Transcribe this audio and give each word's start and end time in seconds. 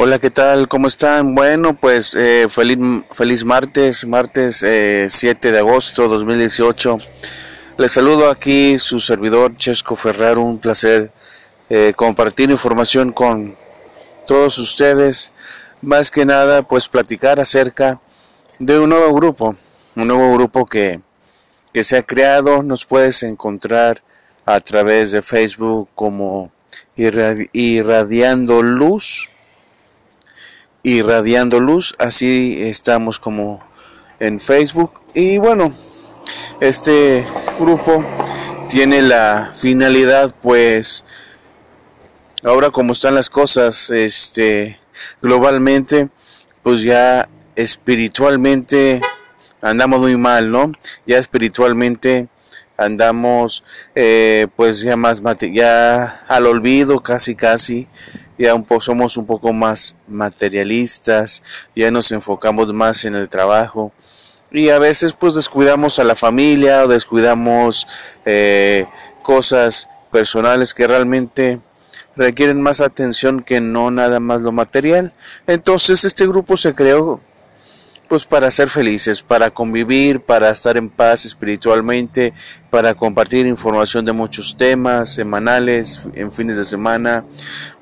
Hola, 0.00 0.20
¿qué 0.20 0.30
tal? 0.30 0.68
¿Cómo 0.68 0.86
están? 0.86 1.34
Bueno, 1.34 1.74
pues 1.74 2.14
eh, 2.14 2.46
feliz, 2.48 2.78
feliz 3.10 3.44
martes, 3.44 4.06
martes 4.06 4.62
eh, 4.62 5.08
7 5.10 5.50
de 5.50 5.58
agosto 5.58 6.06
2018. 6.06 6.98
Les 7.78 7.90
saludo 7.90 8.30
aquí 8.30 8.78
su 8.78 9.00
servidor 9.00 9.56
Chesco 9.56 9.96
Ferrer, 9.96 10.38
un 10.38 10.60
placer 10.60 11.10
eh, 11.68 11.94
compartir 11.96 12.48
información 12.48 13.10
con 13.10 13.56
todos 14.28 14.58
ustedes. 14.58 15.32
Más 15.82 16.12
que 16.12 16.24
nada, 16.24 16.62
pues 16.62 16.88
platicar 16.88 17.40
acerca 17.40 18.00
de 18.60 18.78
un 18.78 18.90
nuevo 18.90 19.12
grupo, 19.12 19.56
un 19.96 20.06
nuevo 20.06 20.32
grupo 20.34 20.64
que, 20.64 21.00
que 21.72 21.82
se 21.82 21.96
ha 21.96 22.04
creado. 22.04 22.62
Nos 22.62 22.84
puedes 22.84 23.24
encontrar 23.24 24.00
a 24.46 24.60
través 24.60 25.10
de 25.10 25.22
Facebook 25.22 25.88
como 25.96 26.52
Irradiando 26.94 28.62
Luz 28.62 29.28
irradiando 30.96 31.60
luz. 31.60 31.94
Así 31.98 32.62
estamos 32.62 33.18
como 33.18 33.60
en 34.20 34.38
Facebook. 34.38 34.92
Y 35.14 35.38
bueno 35.38 35.74
este 36.60 37.24
grupo 37.58 38.04
tiene 38.68 39.02
la 39.02 39.52
finalidad 39.54 40.34
pues 40.42 41.04
ahora 42.42 42.70
como 42.70 42.92
están 42.92 43.14
las 43.14 43.30
cosas 43.30 43.90
este 43.90 44.80
globalmente 45.22 46.08
pues 46.62 46.82
ya 46.82 47.28
espiritualmente 47.54 49.00
andamos 49.60 50.00
muy 50.00 50.16
mal 50.16 50.50
no 50.50 50.72
ya 51.06 51.18
espiritualmente 51.18 52.28
andamos 52.76 53.62
eh, 53.94 54.48
pues 54.56 54.80
ya 54.80 54.96
más 54.96 55.22
ya 55.52 56.24
al 56.28 56.46
olvido 56.46 57.00
casi 57.00 57.36
casi 57.36 57.86
ya 58.38 58.54
un 58.54 58.64
poco, 58.64 58.80
somos 58.80 59.16
un 59.16 59.26
poco 59.26 59.52
más 59.52 59.96
materialistas, 60.06 61.42
ya 61.74 61.90
nos 61.90 62.12
enfocamos 62.12 62.72
más 62.72 63.04
en 63.04 63.14
el 63.14 63.28
trabajo 63.28 63.92
y 64.50 64.70
a 64.70 64.78
veces 64.78 65.12
pues 65.12 65.34
descuidamos 65.34 65.98
a 65.98 66.04
la 66.04 66.14
familia 66.14 66.84
o 66.84 66.88
descuidamos 66.88 67.86
eh, 68.24 68.86
cosas 69.22 69.88
personales 70.10 70.72
que 70.72 70.86
realmente 70.86 71.60
requieren 72.16 72.60
más 72.60 72.80
atención 72.80 73.42
que 73.42 73.60
no 73.60 73.90
nada 73.90 74.20
más 74.20 74.40
lo 74.40 74.52
material. 74.52 75.12
Entonces 75.46 76.04
este 76.04 76.26
grupo 76.26 76.56
se 76.56 76.74
creó 76.74 77.20
pues 78.08 78.24
para 78.24 78.50
ser 78.50 78.68
felices, 78.68 79.22
para 79.22 79.50
convivir, 79.50 80.20
para 80.20 80.50
estar 80.50 80.76
en 80.76 80.88
paz 80.88 81.26
espiritualmente, 81.26 82.32
para 82.70 82.94
compartir 82.94 83.46
información 83.46 84.04
de 84.04 84.12
muchos 84.12 84.56
temas 84.56 85.12
semanales, 85.12 86.08
en 86.14 86.32
fines 86.32 86.56
de 86.56 86.64
semana, 86.64 87.24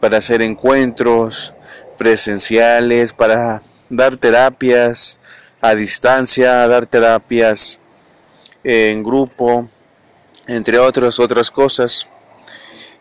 para 0.00 0.18
hacer 0.18 0.40
encuentros 0.40 1.52
presenciales, 1.98 3.12
para 3.12 3.62
dar 3.90 4.16
terapias 4.16 5.18
a 5.60 5.74
distancia, 5.74 6.66
dar 6.66 6.86
terapias 6.86 7.78
en 8.64 9.02
grupo, 9.02 9.68
entre 10.46 10.78
otras 10.78 11.20
otras 11.20 11.50
cosas. 11.50 12.08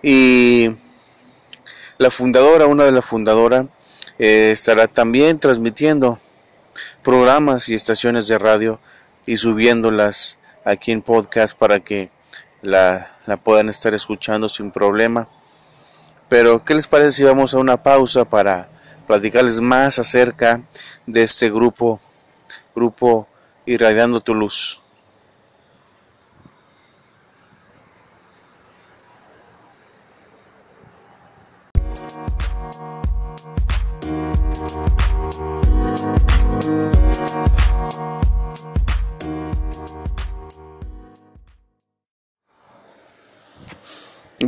Y 0.02 0.76
la 1.98 2.12
fundadora, 2.12 2.68
una 2.68 2.84
de 2.84 2.92
las 2.92 3.06
fundadoras, 3.06 3.68
eh, 4.20 4.52
estará 4.52 4.88
también 4.88 5.40
transmitiendo 5.40 6.20
programas 7.04 7.70
y 7.70 7.76
estaciones 7.76 8.28
de 8.28 8.38
radio 8.38 8.80
y 9.26 9.38
subiéndolas 9.38 10.40
aquí 10.66 10.92
en 10.92 11.02
podcast 11.02 11.58
para 11.58 11.80
que 11.80 12.10
la, 12.62 13.18
la 13.26 13.38
puedan 13.38 13.70
estar 13.70 13.94
escuchando 13.94 14.50
sin 14.50 14.72
problema. 14.72 15.28
Pero, 16.30 16.64
¿qué 16.64 16.73
les 16.73 16.88
parece 16.88 17.12
si 17.12 17.23
vamos 17.23 17.54
a 17.54 17.60
una 17.60 17.84
pausa 17.84 18.26
para 18.26 18.70
platicarles 19.06 19.60
más 19.62 20.00
acerca 20.00 20.64
de 21.06 21.23
este 21.23 21.50
grupo, 21.52 22.00
grupo 22.76 23.28
Irradiando 23.66 24.20
tu 24.20 24.34
Luz? 24.34 24.83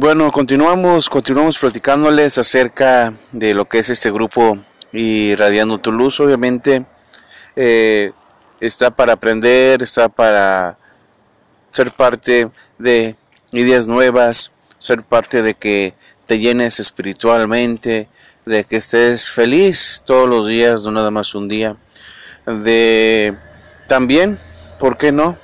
Bueno, 0.06 0.32
continuamos, 0.32 1.10
continuamos 1.10 1.58
platicándoles 1.58 2.38
acerca 2.38 3.12
de 3.32 3.56
lo 3.56 3.66
que 3.66 3.80
es 3.80 3.90
este 3.90 4.12
grupo 4.12 4.60
Irradiando 4.92 5.80
tu 5.80 5.92
Luz. 5.92 6.20
Obviamente 6.20 6.86
eh, 7.56 8.12
está 8.60 8.92
para 8.92 9.14
aprender, 9.14 9.82
está 9.82 10.08
para 10.08 10.78
ser 11.72 11.92
parte 11.92 12.52
de 12.78 13.16
ideas 13.52 13.88
nuevas, 13.88 14.52
ser 14.78 15.02
parte 15.02 15.42
de 15.42 15.56
que 15.56 15.96
te 16.28 16.38
llenes 16.38 16.80
espiritualmente, 16.80 18.08
de 18.46 18.64
que 18.64 18.76
estés 18.76 19.32
feliz 19.32 20.04
todos 20.06 20.30
los 20.30 20.46
días, 20.46 20.84
no 20.84 20.92
nada 20.92 21.10
más 21.10 21.34
un 21.34 21.48
día, 21.48 21.78
de 22.46 23.36
también, 23.88 24.38
¿por 24.78 24.98
qué 24.98 25.12
no? 25.12 25.36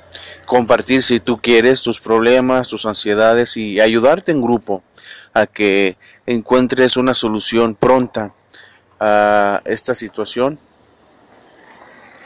Compartir 0.52 1.02
si 1.02 1.18
tú 1.18 1.40
quieres 1.40 1.80
tus 1.80 1.98
problemas, 1.98 2.68
tus 2.68 2.84
ansiedades 2.84 3.56
y 3.56 3.80
ayudarte 3.80 4.32
en 4.32 4.42
grupo 4.42 4.82
a 5.32 5.46
que 5.46 5.96
encuentres 6.26 6.98
una 6.98 7.14
solución 7.14 7.74
pronta 7.74 8.34
a 9.00 9.62
esta 9.64 9.94
situación. 9.94 10.58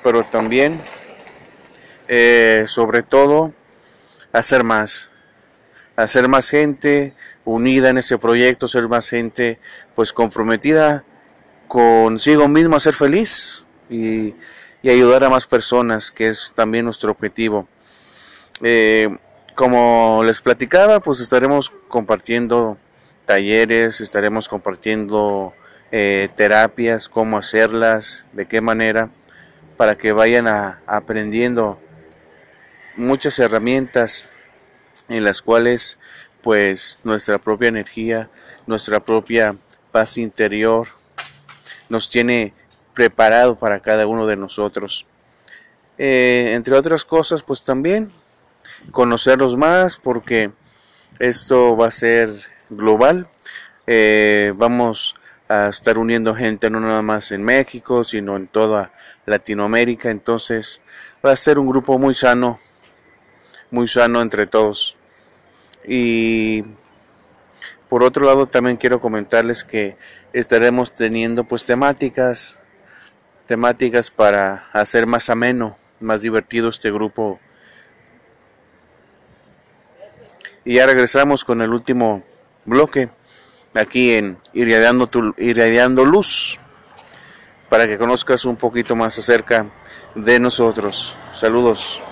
Pero 0.03 0.25
también, 0.25 0.83
eh, 2.09 2.65
sobre 2.67 3.05
todo, 3.05 3.55
hacer 4.33 4.65
más, 4.65 5.13
hacer 5.95 6.27
más 6.27 6.51
gente 6.51 7.15
unida 7.45 7.91
en 7.91 7.99
ese 7.99 8.19
proyecto, 8.19 8.67
ser 8.67 8.89
más 8.89 9.09
gente 9.09 9.61
pues 9.95 10.13
comprometida 10.13 11.05
consigo 11.69 12.49
mismo 12.49 12.75
a 12.75 12.81
ser 12.81 12.95
feliz 12.95 13.65
y 13.89 14.35
ayudar 14.83 15.23
a 15.23 15.31
más 15.31 15.47
personas, 15.47 16.11
que 16.11 16.27
es 16.27 16.51
también 16.57 16.87
nuestro 16.87 17.13
objetivo. 17.13 17.69
Eh, 18.63 19.17
como 19.55 20.23
les 20.25 20.41
platicaba, 20.41 21.01
pues 21.01 21.21
estaremos 21.21 21.73
compartiendo 21.89 22.79
talleres, 23.25 24.01
estaremos 24.01 24.49
compartiendo 24.49 25.55
eh, 25.93 26.29
terapias, 26.37 27.09
cómo 27.09 27.39
hacerlas, 27.39 28.27
de 28.33 28.47
qué 28.47 28.61
manera, 28.61 29.11
para 29.77 29.97
que 29.97 30.13
vayan 30.13 30.47
aprendiendo 30.87 31.81
muchas 32.97 33.39
herramientas 33.39 34.27
en 35.09 35.25
las 35.25 35.43
cuales 35.43 35.99
pues 36.43 37.01
nuestra 37.05 37.39
propia 37.39 37.69
energía, 37.69 38.31
nuestra 38.67 39.01
propia 39.01 39.57
paz 39.93 40.19
interior 40.19 40.89
nos 41.89 42.11
tiene 42.11 42.55
preparado 42.95 43.59
para 43.59 43.81
cada 43.81 44.07
uno 44.07 44.27
de 44.27 44.37
nosotros. 44.37 45.07
Eh, 45.99 46.53
entre 46.55 46.75
otras 46.75 47.05
cosas, 47.05 47.43
pues 47.43 47.63
también 47.63 48.11
conocerlos 48.91 49.57
más 49.57 49.97
porque 49.97 50.53
esto 51.19 51.77
va 51.77 51.89
a 51.89 51.91
ser 51.91 52.31
global. 52.71 53.29
Eh, 53.87 54.53
vamos 54.57 55.15
a 55.49 55.69
estar 55.69 55.99
uniendo 55.99 56.35
gente 56.35 56.71
no 56.71 56.81
nada 56.81 57.03
más 57.03 57.31
en 57.31 57.43
México, 57.43 58.05
sino 58.05 58.37
en 58.37 58.49
toda 58.49 58.93
Latinoamérica. 59.27 60.11
Entonces 60.11 60.81
va 61.25 61.33
a 61.33 61.37
ser 61.37 61.59
un 61.59 61.69
grupo 61.69 61.99
muy 61.99 62.15
sano, 62.15 62.59
muy 63.71 63.89
sano 63.89 64.23
entre 64.23 64.47
todos. 64.47 64.97
Y 65.87 66.65
por 67.89 68.03
otro 68.03 68.27
lado 68.27 68.47
también 68.47 68.77
quiero 68.77 69.01
comentarles 69.01 69.65
que 69.65 69.97
estaremos 70.33 70.93
teniendo 70.93 71.45
pues 71.45 71.65
temáticas, 71.65 72.61
temáticas 73.47 74.11
para 74.11 74.67
hacer 74.73 75.07
más 75.07 75.31
ameno, 75.31 75.77
más 76.01 76.23
divertido 76.23 76.69
este 76.69 76.91
grupo 76.91 77.39
Y 80.67 80.75
ya 80.75 80.87
regresamos 80.87 81.45
con 81.45 81.63
el 81.63 81.71
último 81.71 82.25
bloque 82.65 83.09
aquí 83.73 84.15
en 84.15 84.37
Irradiando, 84.53 85.09
Irradiando 85.39 86.05
Luz 86.05 86.59
para 87.69 87.87
que 87.87 87.97
conozcas 87.97 88.45
un 88.45 88.57
poquito 88.57 88.97
más 88.97 89.17
acerca 89.17 89.71
de 90.17 90.41
nosotros. 90.41 91.17
Saludos. 91.31 92.03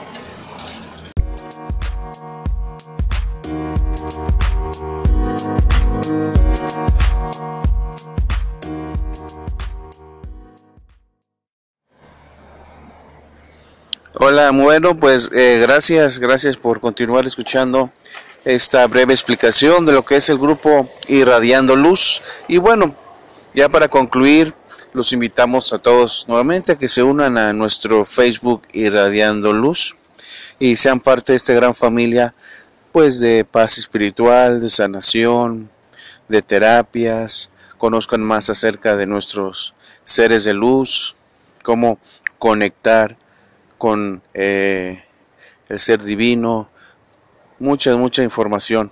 Hola, 14.13 14.53
bueno, 14.53 14.97
pues 15.01 15.29
eh, 15.35 15.59
gracias, 15.61 16.21
gracias 16.21 16.57
por 16.57 16.79
continuar 16.79 17.27
escuchando 17.27 17.91
esta 18.45 18.87
breve 18.87 19.15
explicación 19.15 19.85
de 19.85 19.93
lo 19.93 20.05
que 20.05 20.17
es 20.17 20.29
el 20.29 20.39
grupo 20.39 20.89
Irradiando 21.09 21.77
Luz. 21.77 22.23
Y 22.47 22.59
bueno, 22.59 22.95
ya 23.55 23.69
para 23.69 23.89
concluir, 23.89 24.55
los 24.93 25.13
invitamos 25.13 25.73
a 25.73 25.79
todos 25.79 26.27
nuevamente 26.29 26.73
a 26.73 26.79
que 26.79 26.89
se 26.89 27.03
unan 27.03 27.39
a 27.39 27.53
nuestro 27.53 28.05
Facebook 28.05 28.63
Irradiando 28.73 29.53
Luz 29.53 29.97
y 30.59 30.77
sean 30.77 31.01
parte 31.01 31.33
de 31.33 31.37
esta 31.37 31.55
gran 31.55 31.75
familia 31.75 32.35
pues 32.93 33.19
de 33.19 33.45
paz 33.45 33.77
espiritual, 33.79 34.61
de 34.61 34.71
sanación, 34.71 35.69
de 36.29 36.43
terapias, 36.43 37.51
conozcan 37.77 38.23
más 38.23 38.51
acerca 38.51 38.95
de 38.95 39.07
nuestros 39.07 39.75
seres 40.05 40.45
de 40.45 40.55
luz, 40.55 41.17
cómo 41.63 41.99
conectar 42.39 43.17
con 43.79 44.23
eh, 44.33 45.03
el 45.69 45.81
ser 45.81 46.03
divino, 46.03 46.71
mucha, 47.65 47.97
mucha 47.97 48.23
información. 48.23 48.91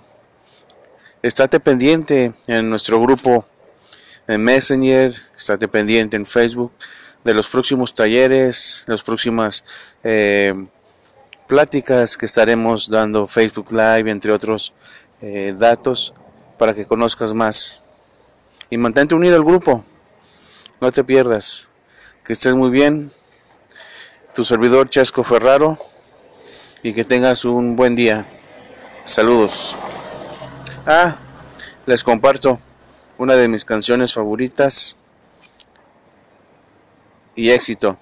Estate 1.21 1.59
pendiente 1.59 2.33
en 2.47 2.71
nuestro 2.71 2.99
grupo 2.99 3.45
en 4.27 4.43
Messenger, 4.43 5.13
estate 5.37 5.67
pendiente 5.67 6.17
en 6.17 6.25
Facebook 6.25 6.71
de 7.23 7.35
los 7.35 7.47
próximos 7.47 7.93
talleres, 7.93 8.83
las 8.87 9.03
próximas 9.03 9.63
eh, 10.03 10.53
pláticas 11.47 12.17
que 12.17 12.25
estaremos 12.25 12.89
dando 12.89 13.27
Facebook 13.27 13.71
Live, 13.71 14.09
entre 14.09 14.31
otros 14.31 14.73
eh, 15.21 15.53
datos, 15.55 16.11
para 16.57 16.73
que 16.73 16.85
conozcas 16.85 17.31
más. 17.33 17.83
Y 18.71 18.77
mantente 18.77 19.13
unido 19.13 19.35
al 19.35 19.43
grupo, 19.43 19.85
no 20.81 20.91
te 20.91 21.03
pierdas. 21.03 21.67
Que 22.25 22.33
estés 22.33 22.55
muy 22.55 22.71
bien. 22.71 23.11
Tu 24.33 24.43
servidor 24.43 24.89
Chesco 24.89 25.23
Ferraro 25.23 25.77
y 26.81 26.93
que 26.93 27.05
tengas 27.05 27.45
un 27.45 27.75
buen 27.75 27.93
día. 27.95 28.25
Saludos. 29.05 29.75
Ah, 30.85 31.17
les 31.85 32.03
comparto 32.03 32.57
una 33.17 33.35
de 33.35 33.49
mis 33.49 33.65
canciones 33.65 34.13
favoritas 34.13 34.95
y 37.35 37.49
éxito. 37.49 37.97